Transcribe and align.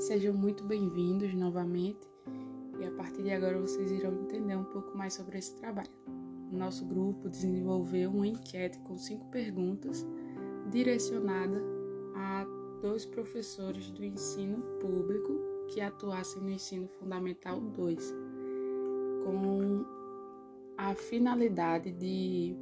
Sejam 0.00 0.32
muito 0.32 0.64
bem-vindos 0.64 1.34
novamente 1.34 2.08
e 2.80 2.86
a 2.86 2.90
partir 2.92 3.22
de 3.22 3.32
agora 3.32 3.60
vocês 3.60 3.90
irão 3.90 4.14
entender 4.22 4.56
um 4.56 4.64
pouco 4.64 4.96
mais 4.96 5.12
sobre 5.12 5.36
esse 5.36 5.54
trabalho. 5.56 5.90
O 6.50 6.56
nosso 6.56 6.86
grupo 6.86 7.28
desenvolveu 7.28 8.10
uma 8.10 8.26
enquete 8.26 8.78
com 8.78 8.96
cinco 8.96 9.26
perguntas 9.26 10.06
direcionada 10.70 11.62
a 12.16 12.46
dois 12.80 13.04
professores 13.04 13.90
do 13.90 14.02
ensino 14.02 14.62
público 14.80 15.38
que 15.68 15.82
atuassem 15.82 16.40
no 16.40 16.50
ensino 16.50 16.88
fundamental 16.88 17.60
2, 17.60 18.14
com 19.22 19.84
a 20.78 20.94
finalidade 20.94 21.92
de 21.92 22.56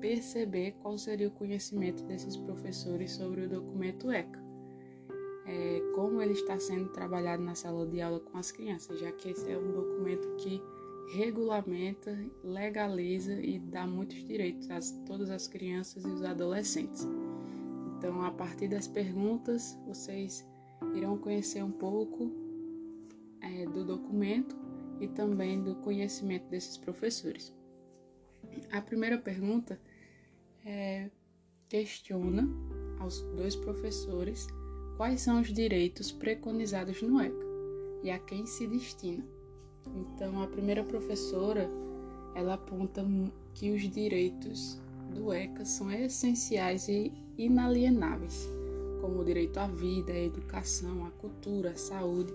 perceber 0.00 0.72
qual 0.80 0.96
seria 0.96 1.28
o 1.28 1.32
conhecimento 1.32 2.02
desses 2.04 2.38
professores 2.38 3.12
sobre 3.12 3.42
o 3.42 3.48
documento 3.50 4.10
ECA 4.10 4.44
é, 5.46 5.80
como 5.94 6.20
ele 6.20 6.32
está 6.32 6.58
sendo 6.58 6.88
trabalhado 6.90 7.42
na 7.42 7.54
sala 7.54 7.86
de 7.86 8.00
aula 8.00 8.20
com 8.20 8.36
as 8.36 8.50
crianças, 8.50 8.98
já 8.98 9.12
que 9.12 9.30
esse 9.30 9.50
é 9.50 9.56
um 9.56 9.72
documento 9.72 10.36
que 10.36 10.60
regulamenta, 11.12 12.18
legaliza 12.42 13.34
e 13.34 13.58
dá 13.58 13.86
muitos 13.86 14.16
direitos 14.26 14.68
a 14.70 14.80
todas 15.06 15.30
as 15.30 15.46
crianças 15.46 16.04
e 16.04 16.08
os 16.08 16.22
adolescentes. 16.24 17.06
Então, 17.96 18.22
a 18.22 18.30
partir 18.32 18.68
das 18.68 18.88
perguntas, 18.88 19.78
vocês 19.86 20.46
irão 20.94 21.16
conhecer 21.18 21.62
um 21.62 21.70
pouco 21.70 22.32
é, 23.40 23.64
do 23.66 23.84
documento 23.84 24.56
e 25.00 25.08
também 25.08 25.62
do 25.62 25.76
conhecimento 25.76 26.48
desses 26.48 26.76
professores. 26.76 27.54
A 28.72 28.80
primeira 28.80 29.18
pergunta 29.18 29.80
é, 30.64 31.10
questiona 31.68 32.48
aos 32.98 33.20
dois 33.36 33.54
professores 33.56 34.46
quais 34.96 35.20
são 35.20 35.40
os 35.40 35.52
direitos 35.52 36.12
preconizados 36.12 37.02
no 37.02 37.20
ECA 37.20 37.44
e 38.02 38.10
a 38.10 38.18
quem 38.18 38.46
se 38.46 38.66
destina. 38.66 39.24
Então, 39.94 40.42
a 40.42 40.46
primeira 40.46 40.84
professora, 40.84 41.68
ela 42.34 42.54
aponta 42.54 43.04
que 43.54 43.70
os 43.70 43.82
direitos 43.82 44.80
do 45.14 45.32
ECA 45.32 45.64
são 45.64 45.90
essenciais 45.90 46.88
e 46.88 47.12
inalienáveis, 47.36 48.48
como 49.00 49.20
o 49.20 49.24
direito 49.24 49.58
à 49.58 49.66
vida, 49.66 50.12
à 50.12 50.18
educação, 50.18 51.06
à 51.06 51.10
cultura, 51.12 51.70
à 51.70 51.76
saúde, 51.76 52.32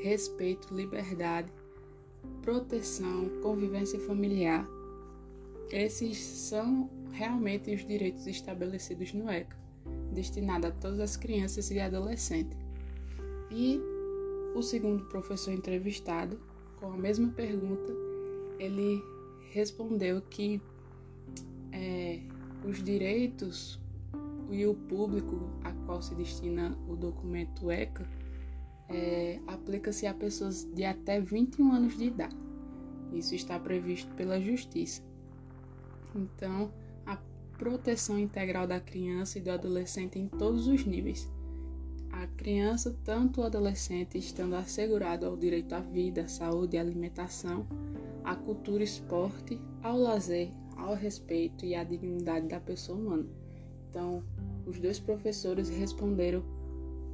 respeito, 0.00 0.74
liberdade, 0.74 1.52
proteção, 2.42 3.28
convivência 3.42 3.98
familiar. 4.00 4.66
Esses 5.70 6.18
são 6.18 6.88
realmente 7.12 7.74
os 7.74 7.86
direitos 7.86 8.26
estabelecidos 8.26 9.12
no 9.12 9.30
ECA 9.30 9.67
destinada 10.12 10.68
a 10.68 10.70
todas 10.72 11.00
as 11.00 11.16
crianças 11.16 11.70
e 11.70 11.80
adolescentes. 11.80 12.58
E 13.50 13.80
o 14.54 14.62
segundo 14.62 15.04
professor 15.04 15.52
entrevistado, 15.52 16.38
com 16.80 16.92
a 16.92 16.96
mesma 16.96 17.28
pergunta, 17.28 17.92
ele 18.58 19.02
respondeu 19.50 20.20
que 20.22 20.60
é, 21.72 22.20
os 22.64 22.82
direitos 22.82 23.80
e 24.50 24.66
o 24.66 24.74
público 24.74 25.50
a 25.62 25.72
qual 25.86 26.00
se 26.02 26.14
destina 26.14 26.76
o 26.88 26.96
documento 26.96 27.70
ECA 27.70 28.08
é, 28.88 29.38
aplica-se 29.46 30.06
a 30.06 30.14
pessoas 30.14 30.64
de 30.74 30.84
até 30.84 31.20
21 31.20 31.72
anos 31.72 31.96
de 31.96 32.04
idade. 32.04 32.36
Isso 33.12 33.34
está 33.34 33.58
previsto 33.58 34.14
pela 34.14 34.40
Justiça. 34.40 35.02
Então, 36.14 36.72
proteção 37.58 38.18
integral 38.18 38.66
da 38.66 38.80
criança 38.80 39.38
e 39.38 39.42
do 39.42 39.50
adolescente 39.50 40.18
em 40.18 40.28
todos 40.28 40.68
os 40.68 40.86
níveis. 40.86 41.28
A 42.12 42.26
criança, 42.28 42.96
tanto 43.04 43.40
o 43.40 43.44
adolescente, 43.44 44.16
estando 44.16 44.54
assegurado 44.54 45.26
ao 45.26 45.36
direito 45.36 45.74
à 45.74 45.80
vida, 45.80 46.22
à 46.22 46.28
saúde 46.28 46.76
e 46.76 46.78
alimentação, 46.78 47.66
à 48.24 48.34
cultura 48.34 48.82
e 48.82 48.84
esporte, 48.84 49.60
ao 49.82 49.98
lazer, 49.98 50.50
ao 50.76 50.94
respeito 50.94 51.66
e 51.66 51.74
à 51.74 51.84
dignidade 51.84 52.46
da 52.46 52.60
pessoa 52.60 52.98
humana. 52.98 53.26
Então, 53.90 54.22
os 54.64 54.78
dois 54.78 54.98
professores 54.98 55.68
responderam 55.68 56.42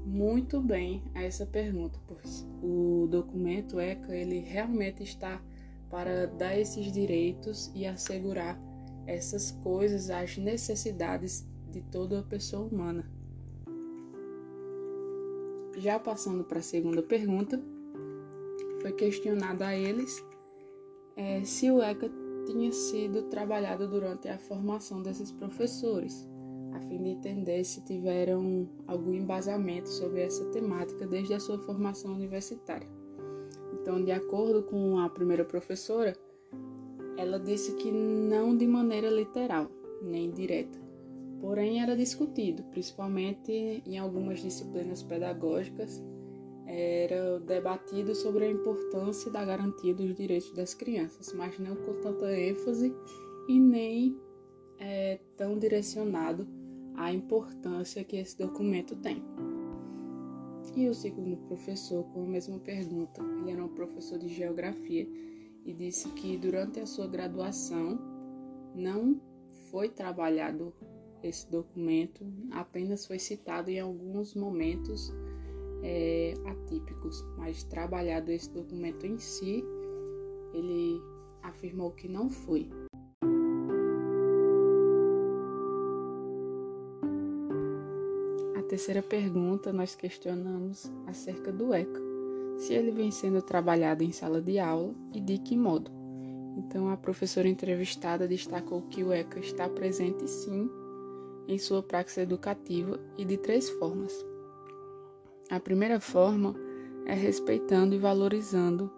muito 0.05 0.61
bem 0.61 1.03
a 1.15 1.23
essa 1.23 1.47
pergunta, 1.47 1.99
pois 2.07 2.47
o 2.63 3.09
documento 3.11 3.81
ECA 3.81 4.15
ele 4.15 4.41
realmente 4.41 5.03
está 5.03 5.41
para 5.91 6.27
dar 6.27 6.59
esses 6.59 6.93
direitos 6.93 7.71
e 7.75 7.87
assegurar 7.87 8.61
essas 9.07 9.51
coisas 9.51 10.11
às 10.11 10.37
necessidades 10.37 11.47
de 11.71 11.81
toda 11.83 12.21
a 12.21 12.23
pessoa 12.23 12.67
humana. 12.67 13.11
Já 15.77 15.99
passando 15.99 16.45
para 16.45 16.61
a 16.61 16.63
segunda 16.63 17.03
pergunta, 17.03 17.61
foi 18.81 18.93
questionado 18.93 19.63
a 19.63 19.75
eles 19.75 20.25
é, 21.17 21.43
se 21.45 21.71
o 21.71 21.83
ECA 21.83 22.11
tinha 22.47 22.71
sido 22.73 23.23
trabalhado 23.25 23.89
durante 23.89 24.29
a 24.29 24.39
formação 24.39 25.03
desses 25.03 25.33
professores, 25.33 26.29
a 26.73 26.81
fim 26.81 27.03
de 27.03 27.11
entender 27.11 27.65
se 27.65 27.81
tiveram 27.83 28.69
algum 28.87 29.15
embasamento 29.15 29.89
sobre 29.89 30.23
essa 30.23 30.45
temática 30.47 31.07
desde 31.07 31.35
a 31.35 31.41
sua 31.41 31.59
formação 31.59 32.13
universitária. 32.13 32.89
Então, 33.73 34.03
de 34.03 34.13
acordo 34.13 34.63
com 34.63 34.99
a 34.99 35.09
primeira 35.09 35.45
professora, 35.45 36.17
ela 37.17 37.39
disse 37.39 37.75
que 37.77 37.91
não 37.91 38.57
de 38.57 38.67
maneira 38.67 39.09
literal, 39.09 39.71
nem 40.03 40.31
direta. 40.31 40.79
Porém, 41.41 41.83
era 41.83 41.97
discutido, 41.97 42.63
principalmente 42.65 43.53
em 43.85 43.99
algumas 43.99 44.41
disciplinas 44.41 45.03
pedagógicas, 45.03 46.03
era 46.67 47.39
debatido 47.41 48.15
sobre 48.15 48.47
a 48.47 48.51
importância 48.51 49.31
da 49.31 49.45
garantia 49.45 49.95
dos 49.95 50.15
direitos 50.15 50.51
das 50.53 50.73
crianças, 50.73 51.33
mas 51.35 51.59
não 51.59 51.77
com 51.77 52.01
tanta 52.01 52.33
ênfase 52.35 52.95
e 53.49 53.61
nem 53.61 54.17
é, 54.79 55.19
tão 55.37 55.59
direcionado 55.59 56.49
à 56.95 57.13
importância 57.13 58.03
que 58.03 58.17
esse 58.17 58.39
documento 58.39 58.97
tem. 58.97 59.23
E 60.75 60.89
o 60.89 60.95
segundo 60.95 61.37
professor, 61.47 62.03
com 62.05 62.25
a 62.25 62.27
mesma 62.27 62.59
pergunta, 62.59 63.23
ele 63.23 63.53
era 63.53 63.65
um 63.65 63.69
professor 63.69 64.19
de 64.19 64.29
geografia 64.29 65.07
e 65.65 65.73
disse 65.73 66.09
que 66.11 66.37
durante 66.37 66.81
a 66.81 66.87
sua 66.87 67.07
graduação 67.07 67.99
não 68.75 69.21
foi 69.71 69.89
trabalhado 69.89 70.75
esse 71.23 71.51
documento, 71.51 72.27
apenas 72.51 73.07
foi 73.07 73.19
citado 73.19 73.71
em 73.71 73.81
alguns 73.81 74.35
momentos 74.35 75.11
é, 75.83 76.35
atípicos, 76.45 77.25
mas 77.39 77.65
trabalhado 77.65 78.31
esse 78.31 78.51
documento 78.51 79.07
em 79.07 79.19
si, 79.19 79.65
ele 80.53 81.01
afirmou 81.43 81.93
que 81.93 82.09
não 82.09 82.29
foi. 82.29 82.69
A 88.57 88.63
terceira 88.63 89.03
pergunta 89.03 89.73
nós 89.73 89.95
questionamos 89.95 90.93
acerca 91.07 91.51
do 91.51 91.73
ECA 91.73 92.04
se 92.57 92.73
ele 92.73 92.91
vem 92.91 93.11
sendo 93.11 93.43
trabalhado 93.43 94.03
em 94.03 94.13
sala 94.13 94.41
de 94.41 94.59
aula 94.59 94.95
e 95.13 95.21
de 95.21 95.39
que 95.39 95.57
modo. 95.57 95.91
Então, 96.57 96.89
a 96.89 96.97
professora 96.97 97.49
entrevistada 97.49 98.29
destacou 98.29 98.83
que 98.83 99.03
o 99.03 99.13
ECA 99.13 99.41
está 99.41 99.69
presente 99.69 100.29
sim 100.29 100.71
em 101.49 101.59
sua 101.59 101.83
prática 101.83 102.23
educativa 102.23 102.99
e 103.19 103.25
de 103.25 103.37
três 103.37 103.69
formas. 103.71 104.13
A 105.51 105.61
primeira 105.61 106.01
forma 106.01 106.55
é 107.07 107.13
respeitando 107.13 107.95
e 107.95 107.99
valorizando 107.99 108.91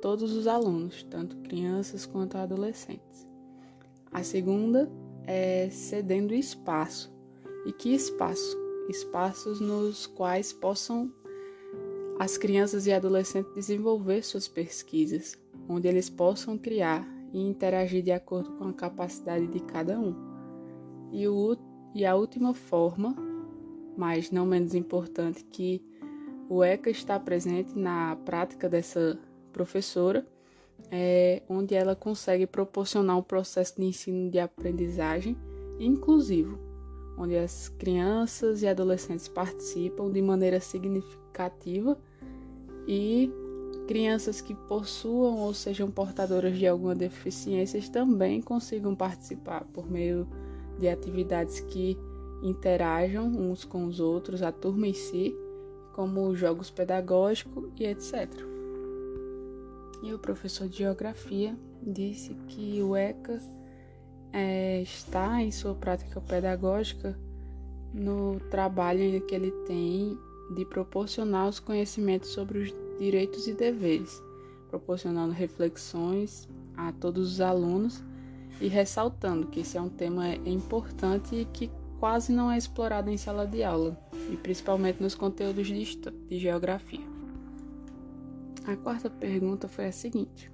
todos 0.00 0.32
os 0.32 0.46
alunos, 0.46 1.02
tanto 1.04 1.36
crianças 1.38 2.04
quanto 2.06 2.36
adolescentes. 2.36 3.26
A 4.10 4.22
segunda 4.22 4.90
é 5.26 5.68
cedendo 5.70 6.34
espaço. 6.34 7.14
E 7.66 7.72
que 7.72 7.94
espaço? 7.94 8.56
Espaços 8.88 9.60
nos 9.60 10.06
quais 10.06 10.52
possam 10.52 11.12
as 12.18 12.38
crianças 12.38 12.86
e 12.86 12.92
adolescentes 12.92 13.52
desenvolver 13.54 14.22
suas 14.22 14.48
pesquisas, 14.48 15.38
onde 15.68 15.86
eles 15.86 16.08
possam 16.08 16.56
criar 16.56 17.06
e 17.32 17.38
interagir 17.38 18.02
de 18.02 18.12
acordo 18.12 18.52
com 18.52 18.68
a 18.68 18.72
capacidade 18.72 19.46
de 19.46 19.60
cada 19.60 19.98
um. 19.98 20.14
E, 21.12 21.28
o, 21.28 21.56
e 21.94 22.06
a 22.06 22.14
última 22.14 22.54
forma, 22.54 23.14
mas 23.96 24.30
não 24.30 24.46
menos 24.46 24.74
importante, 24.74 25.44
que 25.44 25.82
o 26.48 26.64
ECA 26.64 26.90
está 26.90 27.20
presente 27.20 27.76
na 27.78 28.16
prática 28.24 28.68
dessa 28.68 29.18
professora, 29.52 30.26
é 30.90 31.42
onde 31.48 31.74
ela 31.74 31.96
consegue 31.96 32.46
proporcionar 32.46 33.18
um 33.18 33.22
processo 33.22 33.76
de 33.76 33.84
ensino 33.84 34.30
de 34.30 34.38
aprendizagem 34.38 35.36
inclusivo, 35.78 36.58
onde 37.16 37.36
as 37.36 37.68
crianças 37.68 38.62
e 38.62 38.66
adolescentes 38.66 39.28
participam 39.28 40.10
de 40.10 40.20
maneira 40.20 40.60
significativa 40.60 41.98
e 42.86 43.30
crianças 43.86 44.40
que 44.40 44.54
possuam 44.54 45.38
ou 45.38 45.54
sejam 45.54 45.90
portadoras 45.90 46.56
de 46.58 46.66
alguma 46.66 46.94
deficiência 46.94 47.80
também 47.90 48.42
consigam 48.42 48.94
participar 48.94 49.64
por 49.72 49.90
meio 49.90 50.26
de 50.78 50.88
atividades 50.88 51.60
que 51.60 51.96
interajam 52.42 53.26
uns 53.26 53.64
com 53.64 53.86
os 53.86 54.00
outros, 54.00 54.42
a 54.42 54.52
turma 54.52 54.86
em 54.86 54.92
si, 54.92 55.34
como 55.94 56.34
jogos 56.34 56.70
pedagógicos 56.70 57.70
e 57.78 57.86
etc. 57.86 58.28
E 60.02 60.12
o 60.12 60.18
professor 60.18 60.68
de 60.68 60.78
geografia 60.78 61.56
disse 61.82 62.34
que 62.48 62.82
o 62.82 62.94
ECA 62.94 63.40
é, 64.32 64.82
está 64.82 65.42
em 65.42 65.50
sua 65.50 65.74
prática 65.74 66.20
pedagógica 66.20 67.18
no 67.92 68.38
trabalho 68.50 69.20
que 69.22 69.34
ele 69.34 69.50
tem 69.66 70.18
de 70.54 70.64
proporcionar 70.64 71.48
os 71.48 71.58
conhecimentos 71.58 72.30
sobre 72.30 72.58
os 72.58 72.74
direitos 72.98 73.46
e 73.46 73.52
deveres, 73.52 74.22
proporcionando 74.68 75.32
reflexões 75.32 76.48
a 76.76 76.92
todos 76.92 77.32
os 77.32 77.40
alunos 77.40 78.02
e 78.60 78.68
ressaltando 78.68 79.46
que 79.46 79.60
esse 79.60 79.76
é 79.76 79.80
um 79.80 79.88
tema 79.88 80.34
importante 80.46 81.34
e 81.34 81.44
que 81.46 81.70
quase 81.98 82.32
não 82.32 82.50
é 82.50 82.58
explorado 82.58 83.10
em 83.10 83.16
sala 83.16 83.46
de 83.46 83.62
aula, 83.62 83.98
e 84.30 84.36
principalmente 84.36 85.02
nos 85.02 85.14
conteúdos 85.14 85.66
de, 85.66 85.96
de 86.28 86.38
geografia. 86.38 87.04
A 88.66 88.76
quarta 88.76 89.08
pergunta 89.08 89.68
foi 89.68 89.86
a 89.86 89.92
seguinte: 89.92 90.50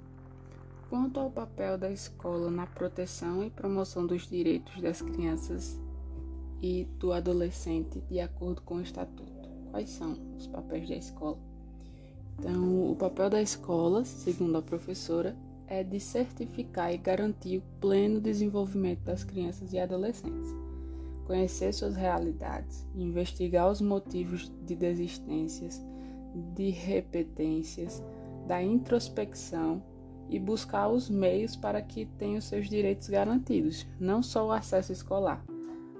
Quanto 0.92 1.20
ao 1.20 1.30
papel 1.30 1.78
da 1.78 1.90
escola 1.90 2.50
na 2.50 2.66
proteção 2.66 3.42
e 3.42 3.48
promoção 3.48 4.06
dos 4.06 4.28
direitos 4.28 4.78
das 4.82 5.00
crianças 5.00 5.80
e 6.60 6.84
do 6.98 7.14
adolescente 7.14 7.98
de 8.10 8.20
acordo 8.20 8.60
com 8.60 8.74
o 8.74 8.82
Estatuto, 8.82 9.48
quais 9.70 9.88
são 9.88 10.18
os 10.36 10.46
papéis 10.46 10.86
da 10.86 10.94
escola? 10.94 11.38
Então, 12.38 12.90
o 12.90 12.94
papel 12.94 13.30
da 13.30 13.40
escola, 13.40 14.04
segundo 14.04 14.58
a 14.58 14.60
professora, 14.60 15.34
é 15.66 15.82
de 15.82 15.98
certificar 15.98 16.92
e 16.92 16.98
garantir 16.98 17.56
o 17.56 17.80
pleno 17.80 18.20
desenvolvimento 18.20 19.00
das 19.00 19.24
crianças 19.24 19.72
e 19.72 19.78
adolescentes, 19.78 20.54
conhecer 21.26 21.72
suas 21.72 21.96
realidades, 21.96 22.86
investigar 22.94 23.70
os 23.70 23.80
motivos 23.80 24.52
de 24.66 24.76
desistências, 24.76 25.82
de 26.54 26.68
repetências, 26.68 28.02
da 28.46 28.62
introspecção 28.62 29.82
e 30.32 30.38
buscar 30.38 30.88
os 30.88 31.10
meios 31.10 31.54
para 31.54 31.82
que 31.82 32.06
tenham 32.18 32.40
seus 32.40 32.66
direitos 32.66 33.08
garantidos, 33.10 33.86
não 34.00 34.22
só 34.22 34.46
o 34.46 34.50
acesso 34.50 34.90
escolar, 34.90 35.44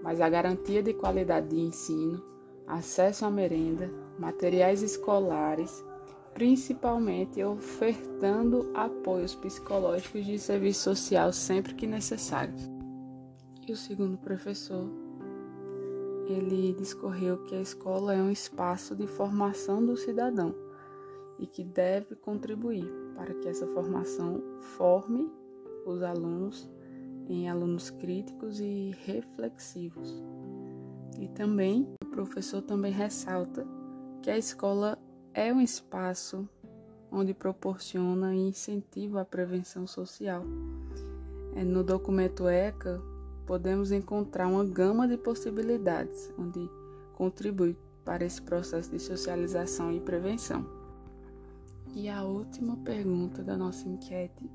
mas 0.03 0.23
a 0.23 0.29
garantia 0.29 0.83
de 0.83 0.95
qualidade 0.95 1.49
de 1.49 1.61
ensino, 1.61 2.25
acesso 2.67 3.27
à 3.27 3.31
merenda, 3.31 3.93
materiais 4.19 4.83
escolares, 4.83 5.85
principalmente 6.33 7.45
ofertando 7.45 8.71
apoios 8.73 9.35
psicológicos 9.35 10.25
de 10.25 10.39
serviço 10.39 10.85
social 10.85 11.31
sempre 11.31 11.75
que 11.75 11.87
necessários. 11.87 12.71
E 13.69 13.71
o 13.71 13.77
segundo 13.77 14.17
professor, 14.17 14.91
ele 16.27 16.73
discorreu 16.73 17.45
que 17.45 17.55
a 17.55 17.61
escola 17.61 18.15
é 18.15 18.23
um 18.23 18.31
espaço 18.31 18.97
de 18.97 19.07
formação 19.07 19.85
do 19.85 19.95
cidadão 19.95 20.55
e 21.39 21.47
que 21.47 21.63
deve 21.63 22.17
contribuir 22.17 23.02
para 23.23 23.35
que 23.35 23.49
essa 23.49 23.69
formação 23.69 24.43
forme 24.77 25.31
os 25.87 26.03
alunos 26.03 26.69
em 27.29 27.49
alunos 27.49 27.89
críticos 27.89 28.59
e 28.59 28.97
reflexivos. 29.05 30.21
E 31.21 31.29
também 31.29 31.87
o 32.05 32.07
professor 32.07 32.61
também 32.63 32.91
ressalta 32.91 33.65
que 34.21 34.29
a 34.29 34.37
escola 34.37 34.99
é 35.33 35.53
um 35.53 35.61
espaço 35.61 36.49
onde 37.13 37.33
proporciona 37.33 38.35
e 38.35 38.41
incentiva 38.41 39.21
a 39.21 39.25
prevenção 39.25 39.87
social. 39.87 40.43
É, 41.55 41.63
no 41.63 41.85
documento 41.85 42.49
ECA, 42.49 43.01
podemos 43.47 43.93
encontrar 43.93 44.49
uma 44.49 44.65
gama 44.65 45.07
de 45.07 45.17
possibilidades 45.17 46.33
onde 46.37 46.69
contribui 47.15 47.77
para 48.05 48.25
esse 48.25 48.43
processo 48.43 48.91
de 48.91 48.99
socialização 48.99 49.93
e 49.93 50.01
prevenção. 50.01 50.82
E 51.95 52.09
a 52.09 52.23
última 52.23 52.77
pergunta 52.79 53.43
da 53.43 53.57
nossa 53.57 53.87
enquete, 53.87 54.51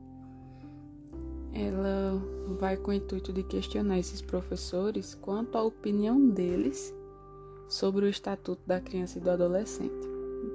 ela 1.54 2.20
vai 2.60 2.78
com 2.78 2.90
o 2.90 2.94
intuito 2.94 3.32
de 3.32 3.44
questionar 3.44 4.00
esses 4.00 4.22
professores 4.22 5.14
quanto 5.14 5.56
à 5.56 5.64
opinião 5.64 6.30
deles 6.30 6.94
sobre 7.70 8.06
o 8.06 8.10
Estatuto 8.10 8.62
da 8.66 8.82
Criança 8.82 9.20
e 9.20 9.22
do 9.22 9.30
Adolescente. 9.30 10.08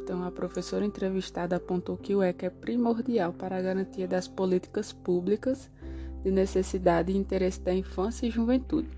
Então, 0.02 0.24
a 0.24 0.30
professora 0.30 0.84
entrevistada 0.84 1.56
apontou 1.56 1.96
que 1.96 2.14
o 2.14 2.22
ECA 2.22 2.46
é 2.46 2.50
primordial 2.50 3.32
para 3.32 3.56
a 3.56 3.62
garantia 3.62 4.08
das 4.08 4.26
políticas 4.26 4.92
públicas 4.92 5.70
de 6.24 6.30
necessidade 6.30 7.12
e 7.12 7.16
interesse 7.16 7.60
da 7.60 7.72
infância 7.72 8.26
e 8.26 8.30
juventude, 8.30 8.88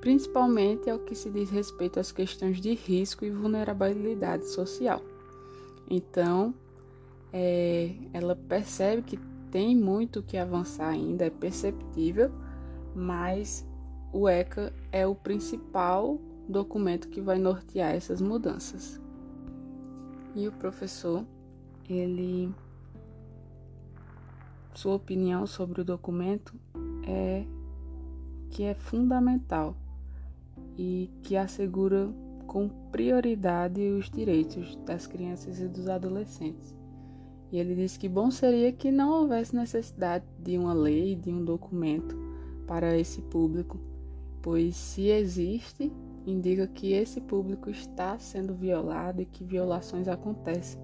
principalmente 0.00 0.88
ao 0.88 0.98
que 0.98 1.14
se 1.14 1.28
diz 1.30 1.50
respeito 1.50 2.00
às 2.00 2.10
questões 2.10 2.60
de 2.60 2.72
risco 2.74 3.24
e 3.24 3.30
vulnerabilidade 3.30 4.48
social. 4.48 5.02
Então, 5.90 6.54
é, 7.32 7.94
ela 8.12 8.34
percebe 8.34 9.02
que 9.02 9.18
tem 9.50 9.76
muito 9.76 10.22
que 10.22 10.36
avançar 10.36 10.88
ainda, 10.88 11.24
é 11.24 11.30
perceptível, 11.30 12.30
mas 12.94 13.66
o 14.12 14.28
ECA 14.28 14.72
é 14.90 15.06
o 15.06 15.14
principal 15.14 16.18
documento 16.48 17.08
que 17.08 17.20
vai 17.20 17.38
nortear 17.38 17.94
essas 17.94 18.20
mudanças. 18.20 19.00
E 20.34 20.46
o 20.48 20.52
professor, 20.52 21.24
ele 21.88 22.52
sua 24.74 24.94
opinião 24.94 25.46
sobre 25.46 25.80
o 25.80 25.84
documento 25.84 26.54
é 27.04 27.44
que 28.50 28.62
é 28.62 28.74
fundamental 28.74 29.76
e 30.76 31.10
que 31.22 31.36
assegura 31.36 32.08
com 32.46 32.68
prioridade 32.92 33.80
os 33.90 34.08
direitos 34.08 34.76
das 34.86 35.06
crianças 35.06 35.60
e 35.60 35.66
dos 35.66 35.88
adolescentes. 35.88 36.77
E 37.50 37.58
ele 37.58 37.74
disse 37.74 37.98
que 37.98 38.08
bom 38.08 38.30
seria 38.30 38.72
que 38.72 38.90
não 38.90 39.10
houvesse 39.10 39.56
necessidade 39.56 40.24
de 40.38 40.58
uma 40.58 40.72
lei, 40.72 41.16
de 41.16 41.30
um 41.30 41.44
documento 41.44 42.16
para 42.66 42.96
esse 42.98 43.22
público, 43.22 43.80
pois 44.42 44.76
se 44.76 45.08
existe, 45.08 45.90
indica 46.26 46.66
que 46.66 46.92
esse 46.92 47.20
público 47.20 47.70
está 47.70 48.18
sendo 48.18 48.54
violado 48.54 49.22
e 49.22 49.26
que 49.26 49.42
violações 49.42 50.06
acontecem. 50.06 50.78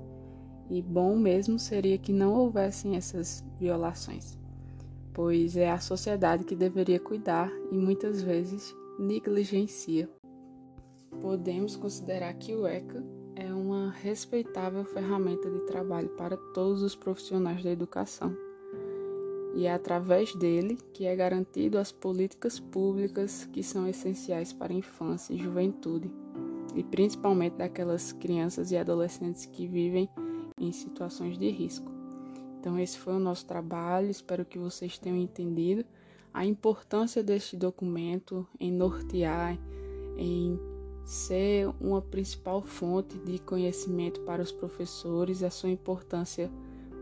E 0.70 0.80
bom 0.80 1.16
mesmo 1.16 1.58
seria 1.58 1.98
que 1.98 2.12
não 2.12 2.32
houvessem 2.32 2.96
essas 2.96 3.44
violações, 3.60 4.38
pois 5.12 5.58
é 5.58 5.70
a 5.70 5.78
sociedade 5.78 6.44
que 6.44 6.56
deveria 6.56 6.98
cuidar 6.98 7.52
e 7.70 7.76
muitas 7.76 8.22
vezes 8.22 8.74
negligencia. 8.98 10.08
Podemos 11.20 11.76
considerar 11.76 12.32
que 12.34 12.54
o 12.54 12.66
ECA 12.66 13.04
respeitável 13.90 14.84
ferramenta 14.84 15.50
de 15.50 15.60
trabalho 15.60 16.08
para 16.10 16.36
todos 16.36 16.82
os 16.82 16.94
profissionais 16.94 17.62
da 17.62 17.70
educação. 17.70 18.36
E 19.54 19.66
é 19.66 19.72
através 19.72 20.34
dele 20.34 20.78
que 20.92 21.04
é 21.06 21.14
garantido 21.14 21.78
as 21.78 21.92
políticas 21.92 22.58
públicas 22.58 23.48
que 23.52 23.62
são 23.62 23.86
essenciais 23.86 24.52
para 24.52 24.72
a 24.72 24.76
infância 24.76 25.32
e 25.32 25.38
juventude, 25.38 26.10
e 26.74 26.82
principalmente 26.82 27.54
daquelas 27.54 28.12
crianças 28.12 28.72
e 28.72 28.76
adolescentes 28.76 29.46
que 29.46 29.66
vivem 29.66 30.08
em 30.58 30.72
situações 30.72 31.38
de 31.38 31.48
risco. 31.50 31.90
Então, 32.58 32.78
esse 32.78 32.98
foi 32.98 33.14
o 33.14 33.20
nosso 33.20 33.46
trabalho, 33.46 34.10
espero 34.10 34.44
que 34.44 34.58
vocês 34.58 34.98
tenham 34.98 35.18
entendido 35.18 35.84
a 36.32 36.44
importância 36.44 37.22
deste 37.22 37.56
documento 37.56 38.46
em 38.58 38.72
nortear, 38.72 39.56
em 40.16 40.58
ser 41.04 41.68
uma 41.80 42.00
principal 42.00 42.62
fonte 42.62 43.18
de 43.18 43.38
conhecimento 43.38 44.20
para 44.20 44.42
os 44.42 44.50
professores, 44.50 45.42
a 45.42 45.50
sua 45.50 45.70
importância 45.70 46.50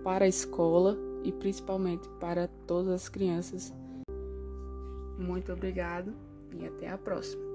para 0.02 0.24
a 0.24 0.28
escola 0.28 0.96
e 1.22 1.30
principalmente 1.30 2.08
para 2.20 2.48
todas 2.66 2.92
as 2.92 3.08
crianças. 3.08 3.72
Muito 5.18 5.52
obrigado 5.52 6.12
e 6.52 6.66
até 6.66 6.88
a 6.88 6.98
próxima. 6.98 7.51